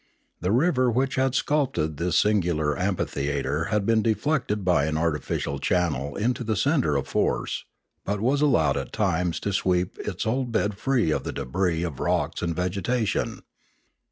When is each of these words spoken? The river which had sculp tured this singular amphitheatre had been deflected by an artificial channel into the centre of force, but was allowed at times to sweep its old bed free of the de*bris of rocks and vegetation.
The 0.39 0.51
river 0.51 0.89
which 0.89 1.13
had 1.13 1.33
sculp 1.35 1.75
tured 1.75 1.97
this 1.97 2.17
singular 2.17 2.75
amphitheatre 2.75 3.65
had 3.65 3.85
been 3.85 4.01
deflected 4.01 4.65
by 4.65 4.85
an 4.85 4.97
artificial 4.97 5.59
channel 5.59 6.15
into 6.15 6.43
the 6.43 6.55
centre 6.55 6.95
of 6.95 7.07
force, 7.07 7.65
but 8.03 8.19
was 8.19 8.41
allowed 8.41 8.77
at 8.77 8.93
times 8.93 9.39
to 9.41 9.53
sweep 9.53 9.99
its 9.99 10.25
old 10.25 10.51
bed 10.51 10.73
free 10.75 11.11
of 11.11 11.23
the 11.23 11.31
de*bris 11.31 11.85
of 11.85 11.99
rocks 11.99 12.41
and 12.41 12.55
vegetation. 12.55 13.43